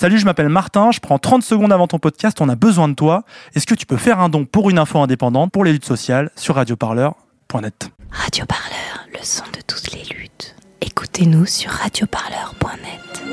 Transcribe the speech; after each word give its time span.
Salut, 0.00 0.16
je 0.16 0.26
m'appelle 0.26 0.48
Martin, 0.48 0.92
je 0.92 1.00
prends 1.00 1.18
30 1.18 1.42
secondes 1.42 1.72
avant 1.72 1.88
ton 1.88 1.98
podcast, 1.98 2.40
on 2.40 2.48
a 2.48 2.54
besoin 2.54 2.86
de 2.88 2.94
toi. 2.94 3.24
Est-ce 3.56 3.66
que 3.66 3.74
tu 3.74 3.84
peux 3.84 3.96
faire 3.96 4.20
un 4.20 4.28
don 4.28 4.44
pour 4.44 4.70
une 4.70 4.78
info 4.78 5.00
indépendante 5.00 5.50
pour 5.50 5.64
les 5.64 5.72
luttes 5.72 5.84
sociales 5.84 6.30
sur 6.36 6.54
radioparleur.net 6.54 7.90
Radioparleur, 8.12 9.08
le 9.12 9.18
son 9.22 9.42
de 9.46 9.60
toutes 9.66 9.92
les 9.92 10.04
luttes. 10.14 10.54
Écoutez-nous 10.82 11.46
sur 11.46 11.72
radioparleur.net. 11.72 13.24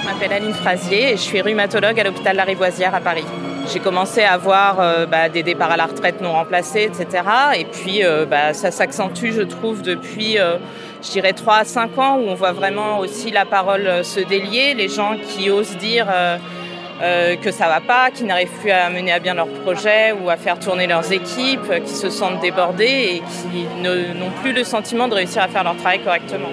Je 0.00 0.06
m'appelle 0.06 0.32
Aline 0.34 0.54
Frasier 0.54 1.14
et 1.14 1.16
je 1.16 1.22
suis 1.22 1.40
rhumatologue 1.40 1.98
à 1.98 2.04
l'hôpital 2.04 2.36
Lariboisière 2.36 2.94
à 2.94 3.00
Paris. 3.00 3.24
J'ai 3.70 3.80
commencé 3.80 4.22
à 4.22 4.32
avoir 4.32 4.80
euh, 4.80 5.04
bah, 5.04 5.28
des 5.28 5.42
départs 5.42 5.70
à 5.70 5.76
la 5.76 5.84
retraite 5.84 6.22
non 6.22 6.32
remplacés, 6.32 6.84
etc. 6.84 7.22
Et 7.54 7.64
puis 7.66 8.02
euh, 8.02 8.24
bah, 8.24 8.54
ça 8.54 8.70
s'accentue, 8.70 9.32
je 9.32 9.42
trouve, 9.42 9.82
depuis, 9.82 10.38
euh, 10.38 10.56
je 11.02 11.10
dirais, 11.10 11.34
3 11.34 11.56
à 11.56 11.64
5 11.64 11.98
ans, 11.98 12.16
où 12.16 12.28
on 12.28 12.34
voit 12.34 12.52
vraiment 12.52 12.98
aussi 12.98 13.30
la 13.30 13.44
parole 13.44 14.02
se 14.04 14.20
délier, 14.20 14.72
les 14.72 14.88
gens 14.88 15.16
qui 15.16 15.50
osent 15.50 15.76
dire 15.76 16.06
que 17.00 17.50
ça 17.52 17.68
va 17.68 17.80
pas, 17.80 18.10
qui 18.10 18.24
n'arrivent 18.24 18.58
plus 18.60 18.70
à 18.70 18.88
mener 18.90 19.12
à 19.12 19.18
bien 19.18 19.34
leurs 19.34 19.46
projets 19.46 20.12
ou 20.12 20.30
à 20.30 20.36
faire 20.36 20.58
tourner 20.58 20.86
leurs 20.86 21.12
équipes, 21.12 21.84
qui 21.84 21.94
se 21.94 22.10
sentent 22.10 22.40
débordés 22.40 22.84
et 22.84 23.18
qui 23.18 23.66
n'ont 23.82 24.30
plus 24.42 24.52
le 24.52 24.64
sentiment 24.64 25.08
de 25.08 25.14
réussir 25.14 25.42
à 25.42 25.48
faire 25.48 25.62
leur 25.62 25.76
travail 25.76 26.00
correctement 26.00 26.50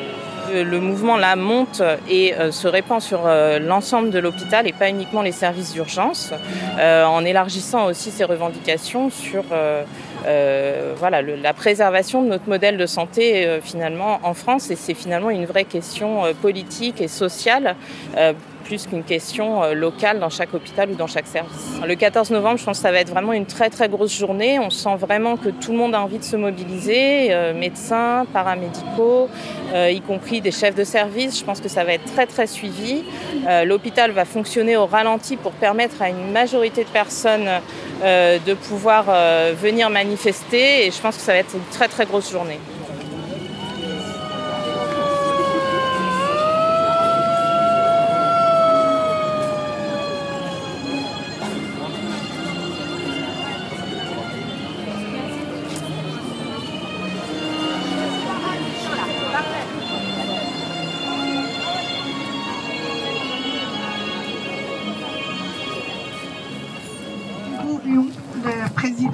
le 0.64 0.80
mouvement 0.80 1.18
là 1.18 1.36
monte 1.36 1.82
et 2.10 2.34
euh, 2.36 2.52
se 2.52 2.68
répand 2.68 3.02
sur 3.02 3.22
euh, 3.26 3.60
l'ensemble 3.60 4.10
de 4.10 4.20
l'hôpital 4.20 4.68
et 4.68 4.74
pas 4.74 4.90
uniquement 4.90 5.22
les 5.22 5.32
services 5.32 5.74
d'urgence, 5.74 6.32
euh, 6.80 7.06
en 7.06 7.26
élargissant 7.26 7.86
aussi 7.86 8.12
ses 8.12 8.24
revendications 8.24 9.10
sur 9.10 9.44
voilà, 10.98 11.22
la 11.22 11.54
préservation 11.54 12.24
de 12.24 12.30
notre 12.30 12.50
modèle 12.50 12.78
de 12.78 12.86
santé 12.86 13.60
finalement 13.62 14.20
en 14.24 14.34
France. 14.34 14.72
Et 14.72 14.76
c'est 14.76 14.94
finalement 14.94 15.30
une 15.30 15.46
vraie 15.46 15.66
question 15.66 16.24
politique 16.42 17.02
et 17.02 17.08
sociale 17.08 17.76
plus 18.66 18.88
qu'une 18.88 19.04
question 19.04 19.64
euh, 19.64 19.74
locale 19.74 20.20
dans 20.20 20.30
chaque 20.30 20.54
hôpital 20.54 20.90
ou 20.90 20.96
dans 20.96 21.08
chaque 21.08 21.28
service. 21.28 21.80
Le 21.88 21.96
14 21.96 22.32
novembre, 22.32 22.58
je 22.58 22.66
pense 22.66 22.78
que 22.78 22.82
ça 22.82 22.92
va 22.92 23.00
être 23.00 23.12
vraiment 23.12 23.32
une 23.32 23.46
très 23.46 23.70
très 23.70 23.88
grosse 23.88 24.14
journée. 24.14 24.60
On 24.60 24.70
sent 24.70 24.96
vraiment 25.00 25.38
que 25.38 25.50
tout 25.50 25.72
le 25.72 25.78
monde 25.78 25.96
a 25.96 26.02
envie 26.02 26.18
de 26.18 26.24
se 26.24 26.36
mobiliser, 26.36 27.28
euh, 27.32 27.54
médecins, 27.54 28.26
paramédicaux, 28.34 29.30
euh, 29.74 29.92
y 29.92 30.02
compris 30.02 30.42
des 30.42 30.52
chefs 30.52 30.76
de 30.76 30.84
service. 30.84 31.40
Je 31.40 31.46
pense 31.46 31.62
que 31.62 31.70
ça 31.70 31.84
va 31.84 31.94
être 31.94 32.06
très 32.14 32.26
très 32.26 32.48
suivi. 32.48 33.04
L'hôpital 33.64 34.12
va 34.12 34.26
fonctionner 34.26 34.76
au 34.76 34.88
ralenti 34.88 35.38
pour 35.38 35.52
permettre 35.52 36.02
à 36.02 36.10
une 36.10 36.32
majorité 36.32 36.84
de 36.84 36.90
personnes 36.90 37.48
de 38.02 38.54
pouvoir 38.54 39.06
venir 39.54 39.90
manifester 39.90 40.88
et 40.88 40.92
je 40.92 41.00
pense 41.00 41.18
que 41.18 41.22
ça 41.22 41.34
va 41.34 41.40
être 41.40 41.54
une 41.54 41.66
très 41.72 41.88
très 41.88 42.06
grosse 42.06 42.32
journée. 42.32 42.60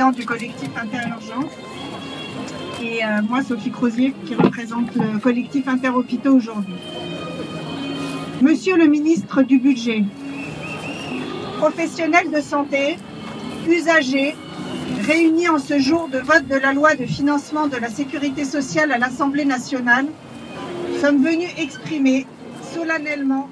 Du 0.09 0.25
collectif 0.25 0.69
Interurgence. 0.75 1.51
Et 2.81 3.03
euh, 3.03 3.21
moi, 3.29 3.43
Sophie 3.43 3.69
Crozier, 3.69 4.13
qui 4.25 4.33
représente 4.35 4.95
le 4.95 5.19
collectif 5.19 5.67
Interhôpitaux 5.67 6.35
aujourd'hui. 6.35 6.73
Monsieur 8.41 8.75
le 8.77 8.87
ministre 8.87 9.43
du 9.43 9.59
Budget, 9.59 10.03
professionnels 11.59 12.31
de 12.31 12.41
santé, 12.41 12.97
usagers, 13.69 14.35
réunis 15.05 15.47
en 15.49 15.59
ce 15.59 15.77
jour 15.77 16.09
de 16.09 16.17
vote 16.17 16.47
de 16.47 16.55
la 16.55 16.73
loi 16.73 16.95
de 16.95 17.05
financement 17.05 17.67
de 17.67 17.77
la 17.77 17.89
sécurité 17.89 18.43
sociale 18.43 18.91
à 18.91 18.97
l'Assemblée 18.97 19.45
nationale, 19.45 20.07
sommes 20.99 21.23
venus 21.23 21.49
exprimer 21.59 22.25
solennellement 22.73 23.47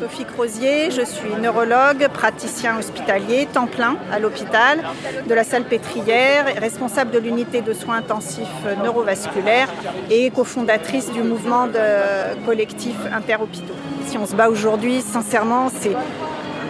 Sophie 0.00 0.24
Crozier, 0.24 0.90
je 0.90 1.02
suis 1.02 1.34
neurologue, 1.40 2.08
praticien 2.12 2.78
hospitalier, 2.78 3.46
temps 3.52 3.66
plein 3.66 3.96
à 4.12 4.18
l'hôpital 4.18 4.80
de 5.26 5.34
la 5.34 5.44
salle 5.44 5.64
pétrière, 5.64 6.46
responsable 6.60 7.10
de 7.10 7.18
l'unité 7.18 7.60
de 7.60 7.72
soins 7.72 7.96
intensifs 7.96 8.46
neurovasculaires 8.82 9.68
et 10.10 10.30
cofondatrice 10.30 11.10
du 11.12 11.22
mouvement 11.22 11.66
de 11.66 12.44
collectif 12.46 12.96
interhôpitaux. 13.12 13.74
Si 14.06 14.18
on 14.18 14.26
se 14.26 14.34
bat 14.34 14.48
aujourd'hui, 14.48 15.00
sincèrement, 15.00 15.68
c'est 15.68 15.96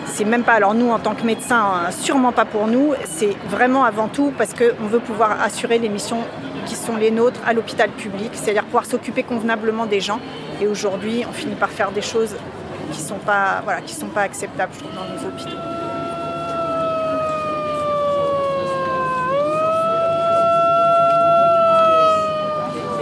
c'est 0.06 0.24
même 0.24 0.42
pas, 0.42 0.54
alors 0.54 0.74
nous 0.74 0.90
en 0.90 0.98
tant 0.98 1.14
que 1.14 1.24
médecins, 1.24 1.62
hein, 1.86 1.90
sûrement 1.92 2.32
pas 2.32 2.44
pour 2.44 2.66
nous, 2.66 2.94
c'est 3.04 3.36
vraiment 3.48 3.84
avant 3.84 4.08
tout 4.08 4.32
parce 4.36 4.52
qu'on 4.54 4.86
veut 4.86 4.98
pouvoir 4.98 5.40
assurer 5.40 5.78
les 5.78 5.88
missions 5.88 6.22
qui 6.66 6.74
sont 6.74 6.96
les 6.96 7.10
nôtres 7.10 7.40
à 7.46 7.52
l'hôpital 7.52 7.90
public, 7.90 8.30
c'est-à-dire 8.34 8.64
pouvoir 8.64 8.86
s'occuper 8.86 9.22
convenablement 9.22 9.86
des 9.86 10.00
gens. 10.00 10.20
Et 10.60 10.66
aujourd'hui, 10.66 11.24
on 11.28 11.32
finit 11.32 11.54
par 11.54 11.70
faire 11.70 11.92
des 11.92 12.02
choses 12.02 12.34
qui 12.92 13.00
ne 13.02 13.08
sont, 13.08 13.18
pas, 13.18 13.60
voilà, 13.64 13.80
sont 13.86 14.06
pas 14.06 14.22
acceptables 14.22 14.72
dans 14.94 15.04
nos 15.04 15.28
hôpitaux. 15.28 15.56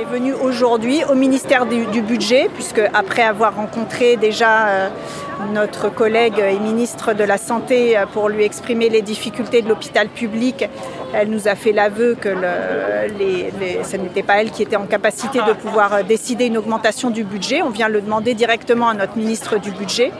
est 0.01 0.05
venu 0.05 0.33
aujourd'hui 0.33 1.03
au 1.11 1.15
ministère 1.15 1.67
du, 1.67 2.03
budget, 2.03 2.49
puisque 2.55 2.81
après 2.95 3.23
avoir 3.23 3.57
rencontré 3.57 4.17
déjà 4.17 4.69
euh, 4.69 4.89
notre 5.53 5.89
collègue 5.89 6.39
et 6.39 6.59
ministre 6.59 7.15
de 7.15 7.25
la 7.25 7.37
Santé 7.37 7.97
euh, 7.97 8.07
pour 8.07 8.29
lui 8.29 8.45
exprimer 8.45 8.89
les 8.89 9.03
difficultés 9.03 9.63
de 9.63 9.69
l'hôpital 9.69 10.09
public. 10.09 10.67
Elle 11.15 11.31
nous 11.31 11.49
a 11.49 11.55
fait 11.55 11.73
l'aveu 11.73 12.15
que 12.15 12.29
ce 12.29 13.97
n'était 13.97 14.23
pas 14.23 14.43
elle 14.43 14.51
qui 14.51 14.63
était 14.63 14.77
en 14.77 14.87
capacité 14.87 15.39
de 15.47 15.53
pouvoir 15.55 15.95
euh, 15.95 16.03
décider 16.03 16.47
une 16.47 16.59
augmentation 16.59 17.11
du 17.11 17.25
budget. 17.25 17.63
On 17.63 17.71
vient 17.71 17.89
le 17.89 18.01
demander 18.01 18.35
directement 18.35 18.89
à 18.89 18.95
notre 18.95 19.17
ministre 19.17 19.59
du 19.59 19.71
budget 19.71 20.13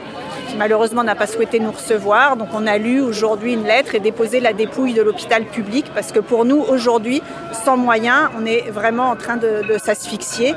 qui 0.49 0.55
malheureusement 0.57 1.03
n'a 1.03 1.15
pas 1.15 1.27
souhaité 1.27 1.59
nous 1.59 1.71
recevoir. 1.71 2.37
Donc 2.37 2.49
on 2.53 2.65
a 2.65 2.77
lu 2.77 3.01
aujourd'hui 3.01 3.53
une 3.53 3.65
lettre 3.65 3.93
et 3.93 3.99
déposé 3.99 4.39
la 4.39 4.53
dépouille 4.53 4.93
de 4.93 5.01
l'hôpital 5.01 5.45
public 5.45 5.85
parce 5.93 6.11
que 6.11 6.19
pour 6.19 6.43
nous 6.43 6.59
aujourd'hui, 6.59 7.21
sans 7.63 7.77
moyens, 7.77 8.29
on 8.39 8.45
est 8.45 8.69
vraiment 8.71 9.09
en 9.09 9.15
train 9.15 9.37
de, 9.37 9.77
s'asphyxier. 9.77 10.55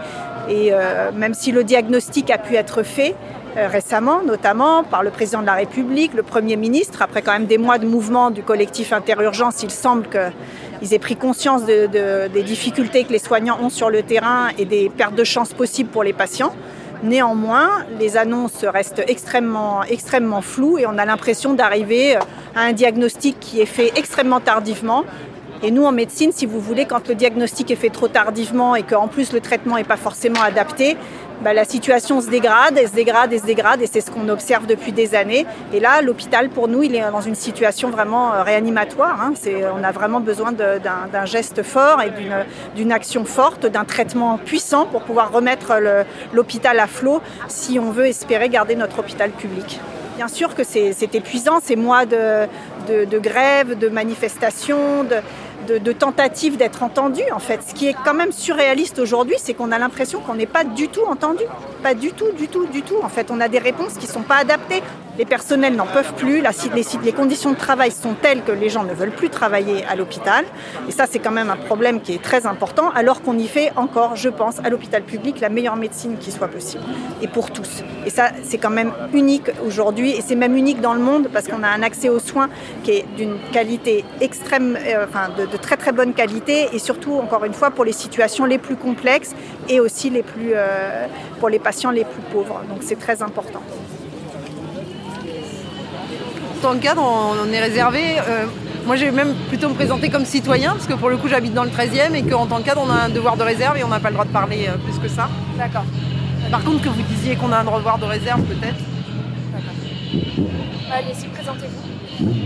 Et 0.48 0.70
euh, 0.72 1.12
même 1.12 1.34
si 1.34 1.52
le 1.52 1.62
diagnostic 1.62 2.30
a 2.30 2.38
pu 2.38 2.56
être 2.56 2.82
fait, 2.82 3.14
récemment, 3.56 4.22
notamment 4.22 4.84
par 4.84 5.02
le 5.02 5.10
président 5.10 5.40
de 5.40 5.46
la 5.46 5.54
République, 5.54 6.14
le 6.14 6.22
Premier 6.22 6.56
ministre. 6.56 7.02
Après 7.02 7.22
quand 7.22 7.32
même 7.32 7.46
des 7.46 7.58
mois 7.58 7.78
de 7.78 7.86
mouvement 7.86 8.30
du 8.30 8.42
collectif 8.42 8.92
Interurgence, 8.92 9.62
il 9.62 9.70
semble 9.70 10.06
qu'ils 10.08 10.94
aient 10.94 10.98
pris 10.98 11.16
conscience 11.16 11.64
des 11.64 12.42
difficultés 12.44 13.04
que 13.04 13.12
les 13.12 13.18
soignants 13.18 13.58
ont 13.60 13.70
sur 13.70 13.90
le 13.90 14.02
terrain 14.02 14.48
et 14.58 14.64
des 14.64 14.90
pertes 14.90 15.14
de 15.14 15.24
chance 15.24 15.52
possibles 15.52 15.90
pour 15.90 16.02
les 16.02 16.12
patients. 16.12 16.54
Néanmoins, 17.02 17.84
les 17.98 18.16
annonces 18.16 18.64
restent 18.64 19.02
extrêmement, 19.08 19.82
extrêmement 19.82 20.40
floues 20.40 20.78
et 20.78 20.86
on 20.86 20.96
a 20.98 21.04
l'impression 21.04 21.52
d'arriver 21.52 22.14
à 22.54 22.60
un 22.60 22.72
diagnostic 22.72 23.40
qui 23.40 23.60
est 23.60 23.66
fait 23.66 23.92
extrêmement 23.96 24.40
tardivement. 24.40 25.04
Et 25.64 25.70
nous, 25.70 25.84
en 25.84 25.92
médecine, 25.92 26.32
si 26.32 26.44
vous 26.44 26.60
voulez, 26.60 26.86
quand 26.86 27.08
le 27.08 27.14
diagnostic 27.14 27.70
est 27.70 27.76
fait 27.76 27.90
trop 27.90 28.08
tardivement 28.08 28.74
et 28.74 28.82
qu'en 28.82 29.06
plus 29.06 29.32
le 29.32 29.40
traitement 29.40 29.76
n'est 29.76 29.84
pas 29.84 29.96
forcément 29.96 30.42
adapté, 30.42 30.96
bah, 31.42 31.52
la 31.52 31.64
situation 31.64 32.20
se 32.20 32.30
dégrade, 32.30 32.78
elle 32.78 32.88
se 32.88 32.94
dégrade 32.94 33.32
et 33.32 33.38
se 33.38 33.44
dégrade, 33.44 33.82
et 33.82 33.86
c'est 33.86 34.00
ce 34.00 34.10
qu'on 34.10 34.28
observe 34.28 34.66
depuis 34.66 34.92
des 34.92 35.14
années. 35.14 35.44
Et 35.72 35.80
là, 35.80 36.00
l'hôpital, 36.00 36.48
pour 36.48 36.68
nous, 36.68 36.82
il 36.84 36.94
est 36.94 37.10
dans 37.10 37.20
une 37.20 37.34
situation 37.34 37.90
vraiment 37.90 38.32
euh, 38.32 38.42
réanimatoire. 38.42 39.20
Hein. 39.20 39.32
on 39.76 39.82
a 39.82 39.92
vraiment 39.92 40.20
besoin 40.20 40.52
d'un 40.52 41.24
geste 41.24 41.62
fort 41.62 42.00
et 42.00 42.12
d'une 42.76 42.92
action 42.92 43.24
forte, 43.24 43.66
d'un 43.66 43.84
traitement 43.84 44.38
puissant 44.38 44.86
pour 44.86 45.02
pouvoir 45.02 45.32
remettre 45.32 45.72
l'hôpital 46.32 46.78
à 46.78 46.86
flot 46.86 47.20
si 47.48 47.78
on 47.78 47.90
veut 47.90 48.06
espérer 48.06 48.48
garder 48.48 48.76
notre 48.76 49.00
hôpital 49.00 49.30
public. 49.30 49.80
Bien 50.16 50.28
sûr 50.28 50.54
que 50.54 50.62
c'est 50.62 51.14
épuisant, 51.14 51.58
ces 51.62 51.74
mois 51.74 52.04
de, 52.06 52.46
de, 52.86 53.04
de 53.04 53.18
grève, 53.18 53.78
de 53.78 53.88
manifestations, 53.88 55.04
de, 55.04 55.16
de, 55.66 55.92
tentatives 55.92 56.56
d'être 56.56 56.82
entendu 56.82 57.22
en 57.32 57.38
fait. 57.38 57.60
Ce 57.66 57.74
qui 57.74 57.88
est 57.88 57.96
quand 58.04 58.14
même 58.14 58.32
surréaliste 58.32 58.98
aujourd'hui, 58.98 59.36
c'est 59.38 59.54
qu'on 59.54 59.72
a 59.72 59.78
l'impression 59.78 60.20
qu'on 60.20 60.34
n'est 60.34 60.46
pas 60.46 60.64
du 60.64 60.88
tout 60.88 61.04
entendu. 61.06 61.44
Pas 61.82 61.94
du 61.94 62.12
tout, 62.12 62.32
du 62.32 62.48
tout, 62.48 62.66
du 62.66 62.82
tout. 62.82 62.96
En 63.02 63.08
fait, 63.08 63.30
on 63.30 63.40
a 63.40 63.48
des 63.48 63.58
réponses 63.58 63.94
qui 63.94 64.06
ne 64.06 64.12
sont 64.12 64.22
pas 64.22 64.36
adaptées. 64.36 64.82
Les 65.18 65.24
personnels 65.24 65.76
n'en 65.76 65.86
peuvent 65.86 66.14
plus, 66.14 66.42
les, 67.02 67.12
conditions 67.12 67.50
de 67.50 67.56
travail 67.56 67.90
sont 67.90 68.14
telles 68.14 68.42
que 68.42 68.52
les 68.52 68.70
gens 68.70 68.84
ne 68.84 68.94
veulent 68.94 69.10
plus 69.10 69.28
travailler 69.28 69.84
à 69.84 69.94
l'hôpital. 69.94 70.44
Et 70.88 70.92
ça, 70.92 71.04
c'est 71.10 71.18
quand 71.18 71.30
même 71.30 71.50
un 71.50 71.56
problème 71.56 72.00
qui 72.00 72.14
est 72.14 72.22
très 72.22 72.46
important, 72.46 72.90
alors 72.94 73.22
qu'on 73.22 73.38
y 73.38 73.46
fait 73.46 73.72
encore, 73.76 74.16
je 74.16 74.28
pense, 74.30 74.58
à 74.64 74.70
l'hôpital 74.70 75.02
public, 75.02 75.40
la 75.40 75.50
meilleure 75.50 75.76
médecine 75.76 76.16
qui 76.18 76.32
soit 76.32 76.48
possible, 76.48 76.84
et 77.20 77.28
pour 77.28 77.50
tous. 77.50 77.82
Et 78.06 78.10
ça, 78.10 78.30
c'est 78.42 78.58
quand 78.58 78.70
même 78.70 78.92
unique 79.12 79.50
aujourd'hui, 79.66 80.12
et 80.12 80.22
c'est 80.22 80.34
même 80.34 80.56
unique 80.56 80.80
dans 80.80 80.94
le 80.94 81.00
monde, 81.00 81.28
parce 81.32 81.46
qu'on 81.46 81.62
a 81.62 81.68
un 81.68 81.82
accès 81.82 82.08
aux 82.08 82.20
soins 82.20 82.48
qui 82.82 82.92
est 82.92 83.06
d'une 83.16 83.36
qualité 83.52 84.04
extrême, 84.20 84.78
euh, 84.86 85.06
enfin 85.06 85.28
de, 85.36 85.56
très 85.56 85.76
très 85.76 85.92
bonne 85.92 86.14
qualité, 86.14 86.68
et 86.72 86.78
surtout, 86.78 87.14
encore 87.14 87.44
une 87.44 87.54
fois, 87.54 87.70
pour 87.70 87.84
les 87.84 87.92
situations 87.92 88.46
les 88.46 88.58
plus 88.58 88.76
complexes, 88.76 89.34
et 89.68 89.78
aussi 89.78 90.10
euh, 90.14 91.06
pour 91.38 91.48
les 91.48 91.58
patients 91.58 91.90
les 91.90 92.04
plus 92.04 92.22
pauvres. 92.32 92.62
Donc 92.68 92.78
c'est 92.82 92.98
très 92.98 93.22
important 93.22 93.62
tant 96.62 96.74
que 96.74 96.82
cadre, 96.82 97.02
on, 97.02 97.52
est 97.52 97.60
réservé. 97.60 98.00
Euh, 98.18 98.46
moi, 98.86 98.96
j'ai 98.96 99.10
même 99.10 99.34
plutôt 99.48 99.68
me 99.68 99.74
présenter 99.74 100.08
comme 100.08 100.24
citoyen, 100.24 100.72
parce 100.72 100.86
que 100.86 100.94
pour 100.94 101.10
le 101.10 101.16
coup, 101.16 101.28
j'habite 101.28 101.54
dans 101.54 101.64
le 101.64 101.70
13e 101.70 102.14
et 102.14 102.22
qu'en 102.22 102.46
tant 102.46 102.58
que 102.58 102.64
cadre, 102.64 102.82
on 102.86 102.90
a 102.90 103.04
un 103.04 103.08
devoir 103.08 103.36
de 103.36 103.42
réserve 103.42 103.76
et 103.76 103.84
on 103.84 103.88
n'a 103.88 104.00
pas 104.00 104.08
le 104.08 104.14
droit 104.14 104.24
de 104.24 104.32
parler 104.32 104.66
euh, 104.68 104.76
plus 104.78 104.98
que 104.98 105.08
ça. 105.08 105.28
D'accord. 105.58 105.84
Par 106.50 106.64
contre, 106.64 106.82
que 106.82 106.88
vous 106.88 107.02
disiez 107.02 107.36
qu'on 107.36 107.52
a 107.52 107.58
un 107.58 107.64
devoir 107.64 107.98
de 107.98 108.04
réserve, 108.04 108.42
peut-être. 108.42 108.80
D'accord. 109.52 110.96
Allez-y, 110.96 111.26
présentez-vous. 111.28 111.92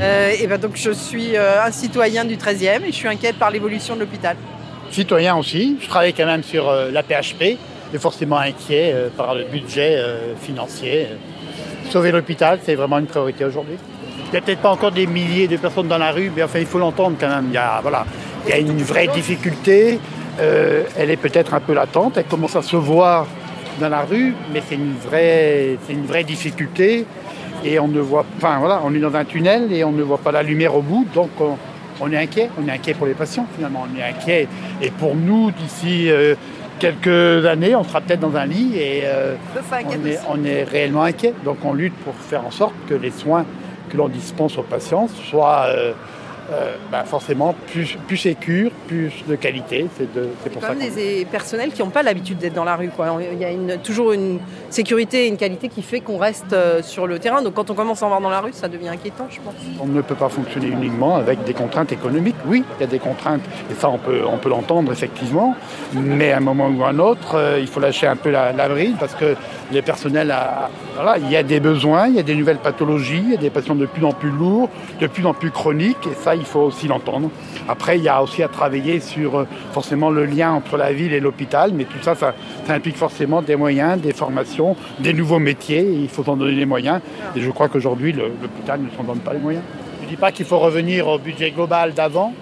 Euh, 0.00 0.32
et 0.38 0.46
ben 0.46 0.58
donc, 0.58 0.76
je 0.76 0.90
suis 0.90 1.36
euh, 1.36 1.62
un 1.64 1.70
citoyen 1.70 2.24
du 2.24 2.36
13e 2.36 2.82
et 2.84 2.86
je 2.86 2.96
suis 2.96 3.08
inquiète 3.08 3.36
par 3.36 3.50
l'évolution 3.50 3.94
de 3.94 4.00
l'hôpital. 4.00 4.36
Citoyen 4.90 5.36
aussi. 5.36 5.76
Je 5.80 5.88
travaille 5.88 6.12
quand 6.12 6.26
même 6.26 6.42
sur 6.42 6.68
euh, 6.68 6.90
la 6.90 7.02
PHP 7.02 7.42
et 7.42 7.98
forcément 7.98 8.38
inquiet 8.38 8.92
euh, 8.94 9.08
par 9.16 9.34
le 9.34 9.44
budget 9.44 10.02
financier. 10.40 11.08
Sauver 11.90 12.12
l'hôpital, 12.12 12.58
c'est 12.62 12.74
vraiment 12.74 12.98
une 12.98 13.06
priorité 13.06 13.44
aujourd'hui. 13.44 13.76
Il 14.28 14.32
n'y 14.32 14.38
a 14.38 14.40
peut-être 14.40 14.60
pas 14.60 14.70
encore 14.70 14.90
des 14.90 15.06
milliers 15.06 15.46
de 15.46 15.56
personnes 15.56 15.86
dans 15.86 15.98
la 15.98 16.10
rue, 16.10 16.32
mais 16.34 16.42
enfin, 16.42 16.58
il 16.58 16.66
faut 16.66 16.78
l'entendre 16.78 17.16
quand 17.18 17.28
même. 17.28 17.46
Il 17.48 17.54
y 17.54 17.58
a, 17.58 17.80
voilà, 17.80 18.04
il 18.44 18.50
y 18.50 18.52
a 18.52 18.58
une 18.58 18.82
vraie 18.82 19.06
difficulté. 19.06 20.00
Euh, 20.40 20.82
elle 20.98 21.10
est 21.10 21.16
peut-être 21.16 21.54
un 21.54 21.60
peu 21.60 21.74
latente. 21.74 22.16
Elle 22.16 22.24
commence 22.24 22.56
à 22.56 22.62
se 22.62 22.76
voir 22.76 23.26
dans 23.80 23.88
la 23.88 24.02
rue, 24.02 24.34
mais 24.52 24.62
c'est 24.68 24.74
une 24.74 24.94
vraie, 24.94 25.78
c'est 25.86 25.92
une 25.92 26.06
vraie 26.06 26.24
difficulté. 26.24 27.06
Et 27.64 27.78
on 27.78 27.88
ne 27.88 28.00
voit, 28.00 28.26
enfin 28.36 28.58
voilà, 28.58 28.80
on 28.84 28.92
est 28.94 28.98
dans 28.98 29.14
un 29.14 29.24
tunnel 29.24 29.72
et 29.72 29.84
on 29.84 29.92
ne 29.92 30.02
voit 30.02 30.18
pas 30.18 30.32
la 30.32 30.42
lumière 30.42 30.74
au 30.74 30.82
bout. 30.82 31.06
Donc 31.14 31.30
on, 31.40 31.56
on 32.00 32.12
est 32.12 32.16
inquiet. 32.16 32.50
On 32.60 32.66
est 32.68 32.72
inquiet 32.72 32.94
pour 32.94 33.06
les 33.06 33.14
patients 33.14 33.46
finalement. 33.54 33.86
On 33.90 33.98
est 33.98 34.02
inquiet. 34.02 34.48
Et 34.82 34.90
pour 34.90 35.14
nous, 35.14 35.52
d'ici 35.52 36.10
euh, 36.10 36.34
quelques 36.78 37.46
années, 37.46 37.74
on 37.76 37.84
sera 37.84 38.00
peut-être 38.00 38.20
dans 38.20 38.36
un 38.36 38.46
lit 38.46 38.72
et 38.76 39.02
euh, 39.04 39.36
on, 39.72 40.06
est, 40.06 40.18
on 40.28 40.44
est 40.44 40.64
réellement 40.64 41.02
inquiet. 41.02 41.32
Donc 41.44 41.58
on 41.64 41.72
lutte 41.72 41.94
pour 42.04 42.14
faire 42.14 42.44
en 42.44 42.50
sorte 42.50 42.74
que 42.88 42.94
les 42.94 43.10
soins 43.10 43.46
que 43.90 43.96
l'on 43.96 44.08
dispense 44.08 44.58
aux 44.58 44.62
patients 44.62 45.08
soit 45.08 45.66
euh, 46.52 46.74
bah 46.92 47.04
forcément 47.04 47.54
plus, 47.72 47.96
plus 48.06 48.16
sécure, 48.16 48.70
plus 48.86 49.12
de 49.26 49.34
qualité. 49.34 49.86
C'est 49.96 50.12
de, 50.14 50.28
pour 50.52 50.62
ça. 50.62 50.68
Comme 50.68 50.78
des 50.78 51.26
personnels 51.30 51.72
qui 51.72 51.82
n'ont 51.82 51.90
pas 51.90 52.02
l'habitude 52.02 52.38
d'être 52.38 52.54
dans 52.54 52.64
la 52.64 52.76
rue. 52.76 52.88
Quoi. 52.88 53.18
Il 53.32 53.38
y 53.38 53.44
a 53.44 53.50
une, 53.50 53.78
toujours 53.78 54.12
une 54.12 54.38
sécurité 54.70 55.24
et 55.24 55.28
une 55.28 55.36
qualité 55.36 55.68
qui 55.68 55.82
fait 55.82 56.00
qu'on 56.00 56.18
reste 56.18 56.52
euh, 56.52 56.82
sur 56.82 57.06
le 57.06 57.18
terrain. 57.18 57.42
Donc 57.42 57.54
quand 57.54 57.70
on 57.70 57.74
commence 57.74 58.02
à 58.02 58.06
en 58.06 58.08
voir 58.08 58.20
dans 58.20 58.30
la 58.30 58.40
rue, 58.40 58.52
ça 58.52 58.68
devient 58.68 58.88
inquiétant, 58.88 59.26
je 59.30 59.40
pense. 59.40 59.54
On 59.80 59.86
ne 59.86 60.00
peut 60.02 60.14
pas 60.14 60.28
fonctionner 60.28 60.68
uniquement 60.68 61.16
avec 61.16 61.42
des 61.44 61.54
contraintes 61.54 61.92
économiques. 61.92 62.36
Oui, 62.46 62.62
il 62.78 62.80
y 62.80 62.84
a 62.84 62.86
des 62.86 62.98
contraintes, 63.00 63.42
et 63.70 63.74
ça 63.74 63.88
on 63.88 63.98
peut, 63.98 64.22
on 64.26 64.38
peut 64.38 64.48
l'entendre 64.48 64.92
effectivement. 64.92 65.54
Mais 65.94 66.32
à 66.32 66.36
un 66.36 66.40
moment 66.40 66.68
ou 66.68 66.84
à 66.84 66.90
un 66.90 66.98
autre, 66.98 67.34
euh, 67.34 67.58
il 67.60 67.66
faut 67.66 67.80
lâcher 67.80 68.06
un 68.06 68.16
peu 68.16 68.30
la, 68.30 68.52
la 68.52 68.68
bride 68.68 68.96
parce 69.00 69.14
que 69.14 69.34
les 69.72 69.82
personnels, 69.82 70.32
voilà, 70.94 71.18
il 71.18 71.28
y 71.28 71.36
a 71.36 71.42
des 71.42 71.58
besoins, 71.58 72.06
il 72.06 72.14
y 72.14 72.20
a 72.20 72.22
des 72.22 72.36
nouvelles 72.36 72.58
pathologies, 72.58 73.22
il 73.24 73.32
y 73.32 73.34
a 73.34 73.38
des 73.38 73.50
patients 73.50 73.74
de 73.74 73.86
plus 73.86 74.04
en 74.04 74.12
plus 74.12 74.30
lourds, 74.30 74.68
de 75.00 75.08
plus 75.08 75.26
en 75.26 75.34
plus 75.34 75.50
chroniques. 75.50 76.06
Et 76.06 76.14
ça, 76.14 76.35
il 76.36 76.44
faut 76.44 76.60
aussi 76.60 76.88
l'entendre. 76.88 77.30
Après, 77.68 77.98
il 77.98 78.04
y 78.04 78.08
a 78.08 78.22
aussi 78.22 78.42
à 78.42 78.48
travailler 78.48 79.00
sur 79.00 79.38
euh, 79.38 79.44
forcément 79.72 80.10
le 80.10 80.24
lien 80.24 80.52
entre 80.52 80.76
la 80.76 80.92
ville 80.92 81.12
et 81.12 81.20
l'hôpital, 81.20 81.72
mais 81.74 81.84
tout 81.84 81.98
ça, 82.02 82.14
ça, 82.14 82.34
ça, 82.66 82.74
implique 82.74 82.96
forcément 82.96 83.42
des 83.42 83.56
moyens, 83.56 84.00
des 84.00 84.12
formations, 84.12 84.76
des 84.98 85.12
nouveaux 85.12 85.38
métiers, 85.38 85.82
il 85.82 86.08
faut 86.08 86.24
s'en 86.24 86.36
donner 86.36 86.54
les 86.54 86.66
moyens. 86.66 87.00
Et 87.34 87.40
je 87.40 87.50
crois 87.50 87.68
qu'aujourd'hui, 87.68 88.12
l'hôpital 88.12 88.80
ne 88.80 88.88
s'en 88.96 89.02
donne 89.02 89.20
pas 89.20 89.32
les 89.32 89.40
moyens. 89.40 89.64
Je 90.00 90.04
ne 90.04 90.10
dis 90.10 90.16
pas 90.16 90.30
qu'il 90.30 90.46
faut 90.46 90.58
revenir 90.58 91.08
au 91.08 91.18
budget 91.18 91.50
global 91.50 91.92
d'avant, 91.92 92.32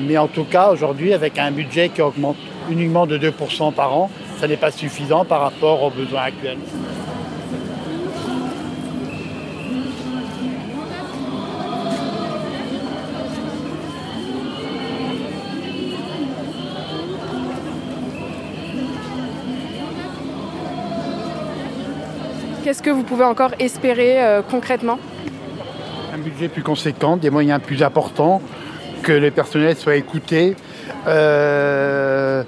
mais 0.00 0.16
en 0.16 0.26
tout 0.28 0.44
cas, 0.44 0.70
aujourd'hui, 0.70 1.12
avec 1.12 1.38
un 1.38 1.50
budget 1.50 1.90
qui 1.90 2.00
augmente 2.02 2.36
uniquement 2.70 3.06
de 3.06 3.18
2% 3.18 3.72
par 3.72 3.94
an, 3.94 4.10
ça 4.38 4.48
n'est 4.48 4.56
pas 4.56 4.70
suffisant 4.70 5.24
par 5.24 5.40
rapport 5.40 5.82
aux 5.82 5.90
besoins 5.90 6.22
actuels. 6.22 6.58
Qu'est-ce 22.64 22.82
que 22.82 22.88
vous 22.88 23.02
pouvez 23.02 23.24
encore 23.24 23.50
espérer 23.58 24.24
euh, 24.24 24.40
concrètement? 24.40 24.98
Un 26.14 26.16
budget 26.16 26.48
plus 26.48 26.62
conséquent, 26.62 27.18
des 27.18 27.28
moyens 27.28 27.60
plus 27.60 27.82
importants, 27.82 28.40
que 29.02 29.12
les 29.12 29.30
personnels 29.30 29.76
soient 29.76 29.96
écoutés, 29.96 30.56
euh, 31.06 32.42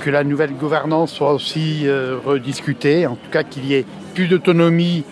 que 0.00 0.10
la 0.10 0.22
nouvelle 0.22 0.52
gouvernance 0.52 1.14
soit 1.14 1.32
aussi 1.32 1.84
euh, 1.86 2.18
rediscutée, 2.22 3.06
en 3.06 3.14
tout 3.14 3.30
cas 3.30 3.42
qu'il 3.42 3.64
y 3.64 3.72
ait 3.72 3.86
plus 4.12 4.28
d'autonomie 4.28 5.02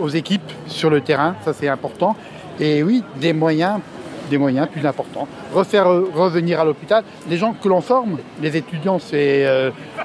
aux 0.00 0.08
équipes 0.08 0.52
sur 0.66 0.90
le 0.90 1.00
terrain, 1.00 1.34
ça 1.42 1.54
c'est 1.54 1.68
important. 1.68 2.16
Et 2.58 2.82
oui, 2.82 3.02
des 3.16 3.32
moyens, 3.32 3.80
des 4.28 4.36
moyens 4.36 4.68
plus 4.68 4.86
importants. 4.86 5.28
Refaire 5.54 5.86
revenir 5.86 6.60
à 6.60 6.64
l'hôpital 6.66 7.04
les 7.28 7.38
gens 7.38 7.54
que 7.54 7.68
l'on 7.68 7.80
forme, 7.80 8.18
les 8.42 8.56
étudiants, 8.56 8.98
c'est 8.98 9.46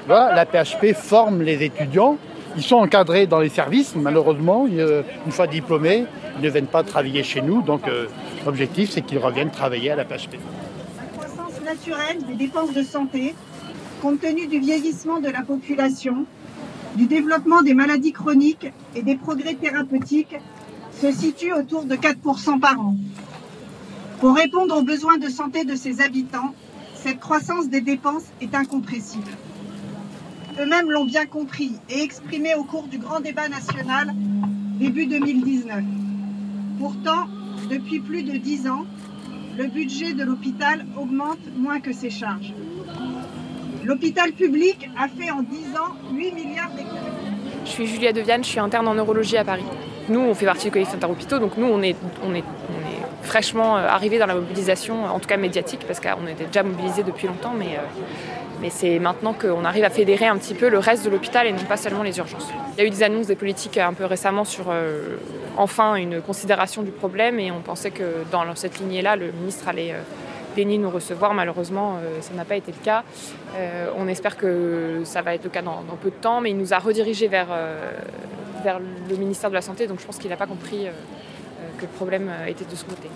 voilà, 0.06 0.34
la 0.34 0.46
PHP 0.46 0.94
forme 0.94 1.42
les 1.42 1.62
étudiants 1.62 2.18
ils 2.56 2.62
sont 2.62 2.76
encadrés 2.76 3.26
dans 3.26 3.40
les 3.40 3.48
services, 3.48 3.94
malheureusement, 3.94 4.66
une 4.66 5.32
fois 5.32 5.46
diplômés, 5.46 6.06
ils 6.38 6.44
ne 6.44 6.50
viennent 6.50 6.66
pas 6.66 6.82
travailler 6.82 7.22
chez 7.22 7.42
nous. 7.42 7.62
Donc 7.62 7.86
euh, 7.86 8.06
l'objectif, 8.44 8.90
c'est 8.90 9.02
qu'ils 9.02 9.18
reviennent 9.18 9.50
travailler 9.50 9.90
à 9.90 9.96
la 9.96 10.04
PHP. 10.04 10.36
La 10.96 11.04
croissance 11.04 11.60
naturelle 11.64 12.18
des 12.26 12.34
dépenses 12.34 12.72
de 12.72 12.82
santé, 12.82 13.34
compte 14.00 14.20
tenu 14.20 14.46
du 14.46 14.58
vieillissement 14.58 15.20
de 15.20 15.28
la 15.28 15.42
population, 15.42 16.24
du 16.94 17.06
développement 17.06 17.62
des 17.62 17.74
maladies 17.74 18.12
chroniques 18.12 18.72
et 18.94 19.02
des 19.02 19.16
progrès 19.16 19.54
thérapeutiques, 19.54 20.36
se 20.98 21.12
situe 21.12 21.52
autour 21.52 21.84
de 21.84 21.94
4% 21.94 22.58
par 22.58 22.80
an. 22.80 22.94
Pour 24.20 24.34
répondre 24.34 24.78
aux 24.78 24.82
besoins 24.82 25.18
de 25.18 25.28
santé 25.28 25.64
de 25.64 25.74
ses 25.74 26.00
habitants, 26.00 26.54
cette 26.94 27.20
croissance 27.20 27.68
des 27.68 27.82
dépenses 27.82 28.24
est 28.40 28.54
incompressible 28.54 29.30
eux-mêmes 30.60 30.90
l'ont 30.90 31.04
bien 31.04 31.26
compris 31.26 31.72
et 31.90 32.02
exprimé 32.02 32.54
au 32.54 32.64
cours 32.64 32.88
du 32.88 32.98
grand 32.98 33.20
débat 33.20 33.48
national 33.48 34.12
début 34.78 35.06
2019. 35.06 35.82
Pourtant, 36.78 37.26
depuis 37.70 38.00
plus 38.00 38.22
de 38.22 38.36
dix 38.36 38.68
ans, 38.68 38.84
le 39.56 39.66
budget 39.66 40.12
de 40.12 40.22
l'hôpital 40.22 40.84
augmente 40.98 41.38
moins 41.56 41.80
que 41.80 41.92
ses 41.92 42.10
charges. 42.10 42.52
L'hôpital 43.84 44.32
public 44.32 44.90
a 44.98 45.08
fait 45.08 45.30
en 45.30 45.42
10 45.42 45.56
ans 45.76 45.94
8 46.12 46.32
milliards 46.32 46.70
d'économies. 46.70 47.06
Je 47.64 47.70
suis 47.70 47.86
Julia 47.86 48.12
Deviane, 48.12 48.44
je 48.44 48.48
suis 48.48 48.60
interne 48.60 48.88
en 48.88 48.94
neurologie 48.94 49.36
à 49.36 49.44
Paris. 49.44 49.64
Nous, 50.08 50.20
on 50.20 50.34
fait 50.34 50.46
partie 50.46 50.66
du 50.66 50.70
collectif 50.72 50.96
interhôpitaux, 50.96 51.38
donc 51.38 51.56
nous, 51.56 51.66
on 51.66 51.80
est, 51.82 51.96
on 52.22 52.34
est, 52.34 52.44
on 52.68 52.74
est 52.74 52.75
fraîchement 53.26 53.76
arrivé 53.76 54.18
dans 54.18 54.26
la 54.26 54.34
mobilisation, 54.34 55.04
en 55.04 55.18
tout 55.18 55.28
cas 55.28 55.36
médiatique, 55.36 55.80
parce 55.86 56.00
qu'on 56.00 56.26
était 56.26 56.46
déjà 56.46 56.62
mobilisés 56.62 57.02
depuis 57.02 57.26
longtemps, 57.26 57.54
mais 57.56 57.76
euh, 57.76 58.02
mais 58.60 58.70
c'est 58.70 58.98
maintenant 58.98 59.34
qu'on 59.34 59.66
arrive 59.66 59.84
à 59.84 59.90
fédérer 59.90 60.26
un 60.26 60.38
petit 60.38 60.54
peu 60.54 60.70
le 60.70 60.78
reste 60.78 61.04
de 61.04 61.10
l'hôpital 61.10 61.46
et 61.46 61.52
non 61.52 61.64
pas 61.68 61.76
seulement 61.76 62.02
les 62.02 62.16
urgences. 62.16 62.48
Il 62.76 62.80
y 62.80 62.84
a 62.84 62.86
eu 62.86 62.90
des 62.90 63.02
annonces 63.02 63.26
des 63.26 63.36
politiques 63.36 63.76
un 63.76 63.92
peu 63.92 64.06
récemment 64.06 64.44
sur 64.44 64.66
euh, 64.70 65.18
enfin 65.58 65.96
une 65.96 66.22
considération 66.22 66.82
du 66.82 66.90
problème 66.90 67.38
et 67.38 67.50
on 67.50 67.60
pensait 67.60 67.90
que 67.90 68.24
dans 68.32 68.42
cette 68.54 68.78
lignée-là, 68.78 69.16
le 69.16 69.30
ministre 69.30 69.68
allait 69.68 69.92
euh, 69.92 70.00
daigner 70.56 70.78
nous 70.78 70.90
recevoir. 70.90 71.34
Malheureusement, 71.34 71.96
euh, 71.96 72.20
ça 72.20 72.32
n'a 72.34 72.44
pas 72.44 72.56
été 72.56 72.72
le 72.72 72.82
cas. 72.82 73.04
Euh, 73.56 73.88
on 73.96 74.08
espère 74.08 74.36
que 74.36 75.02
ça 75.04 75.22
va 75.22 75.34
être 75.34 75.44
le 75.44 75.50
cas 75.50 75.62
dans, 75.62 75.82
peu 76.02 76.10
de 76.10 76.16
temps, 76.16 76.40
mais 76.40 76.50
il 76.50 76.56
nous 76.56 76.72
a 76.72 76.78
redirigé 76.78 77.28
vers, 77.28 77.48
euh, 77.50 77.90
vers 78.64 78.80
le 78.80 79.16
ministère 79.16 79.50
de 79.50 79.54
la 79.54 79.60
Santé, 79.60 79.86
donc 79.86 80.00
je 80.00 80.06
pense 80.06 80.18
qu'il 80.18 80.30
n'a 80.30 80.36
pas 80.36 80.46
compris 80.46 80.88
que 81.76 81.82
le 81.82 81.88
problème 81.88 82.30
était 82.48 82.64
de 82.64 82.74
ce 82.74 82.84
côté. 82.84 83.08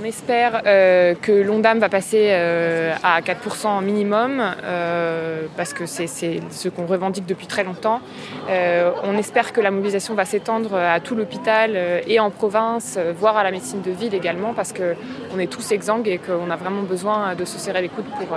On 0.00 0.04
espère 0.04 0.62
euh, 0.66 1.14
que 1.14 1.32
l'ONDAM 1.32 1.78
va 1.78 1.88
passer 1.88 2.28
euh, 2.30 2.94
à 3.02 3.20
4% 3.20 3.84
minimum, 3.84 4.42
euh, 4.64 5.42
parce 5.56 5.72
que 5.72 5.86
c'est 5.86 6.06
ce 6.06 6.68
qu'on 6.68 6.86
revendique 6.86 7.26
depuis 7.26 7.46
très 7.46 7.62
longtemps. 7.62 8.00
Euh, 8.48 8.90
on 9.04 9.16
espère 9.18 9.52
que 9.52 9.60
la 9.60 9.70
mobilisation 9.70 10.14
va 10.14 10.24
s'étendre 10.24 10.74
à 10.74 10.98
tout 11.00 11.14
l'hôpital 11.14 11.72
euh, 11.74 12.00
et 12.06 12.18
en 12.20 12.30
province, 12.30 12.96
euh, 12.98 13.12
voire 13.16 13.36
à 13.36 13.44
la 13.44 13.50
médecine 13.50 13.82
de 13.82 13.90
ville 13.90 14.14
également, 14.14 14.54
parce 14.54 14.72
qu'on 14.72 15.38
est 15.38 15.50
tous 15.50 15.72
exsangues 15.72 16.08
et 16.08 16.18
qu'on 16.18 16.50
a 16.50 16.56
vraiment 16.56 16.82
besoin 16.82 17.34
de 17.34 17.44
se 17.44 17.58
serrer 17.58 17.82
les 17.82 17.88
coudes 17.88 18.06
pour, 18.18 18.36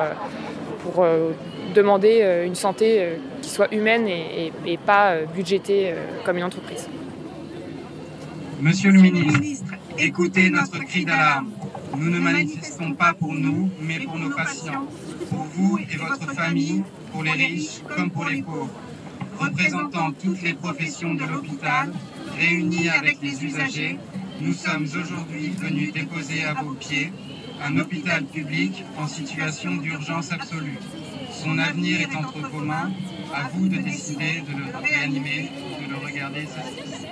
pour 0.84 1.06
demander 1.74 2.44
une 2.46 2.56
santé 2.56 3.18
qui 3.42 3.50
soit 3.50 3.74
humaine 3.74 4.08
et 4.08 4.78
pas 4.86 5.16
budgétée 5.34 5.94
comme 6.24 6.38
une 6.38 6.44
entreprise. 6.44 6.88
Monsieur 8.66 8.90
le 8.90 9.00
ministre, 9.00 9.76
écoutez 9.96 10.50
notre 10.50 10.80
cri 10.80 11.06
d'alarme. 11.06 11.52
Nous 11.96 12.10
ne 12.10 12.18
manifestons 12.18 12.96
pas 12.96 13.14
pour 13.14 13.32
nous, 13.32 13.70
mais 13.80 14.00
pour 14.00 14.18
nos 14.18 14.32
patients, 14.32 14.88
pour 15.30 15.44
vous 15.44 15.78
et 15.78 15.98
votre 15.98 16.34
famille, 16.34 16.82
pour 17.12 17.22
les 17.22 17.34
riches 17.34 17.84
comme 17.96 18.10
pour 18.10 18.26
les 18.26 18.42
pauvres. 18.42 18.74
Représentant 19.38 20.12
toutes 20.14 20.42
les 20.42 20.56
professions 20.56 21.14
de 21.14 21.26
l'hôpital, 21.26 21.94
réunis 22.40 22.90
avec 22.90 23.20
les 23.22 23.46
usagers, 23.46 24.00
nous 24.42 24.54
sommes 24.54 24.86
aujourd'hui 24.86 25.54
venus 25.60 25.94
déposer 25.94 26.44
à 26.46 26.56
vos 26.56 26.74
pieds 26.74 27.14
un 27.64 27.78
hôpital 27.78 28.26
public 28.26 28.84
en 28.98 29.08
situation 29.08 29.76
d'urgence 29.76 30.32
absolue. 30.32 30.80
Son 31.32 31.60
avenir 31.60 32.02
est 32.02 32.16
entre 32.16 32.40
vos 32.50 32.66
mains, 32.66 32.90
à 33.32 33.48
vous 33.54 33.70
de 33.70 33.78
décider 33.78 34.42
de 34.42 34.58
le 34.58 34.76
réanimer, 34.76 35.52
de 35.86 35.92
le 35.92 35.98
regarder 35.98 36.48
s'assister. 36.48 37.10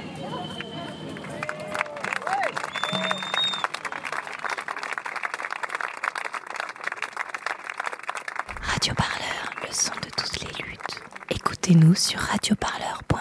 Écoutez-nous 11.65 11.95
sur 11.95 12.19
radioparleur.net. 12.19 13.12